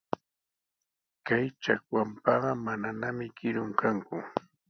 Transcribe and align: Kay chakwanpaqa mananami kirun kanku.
Kay 1.25 1.45
chakwanpaqa 1.63 2.51
mananami 2.65 3.25
kirun 3.37 3.71
kanku. 3.79 4.17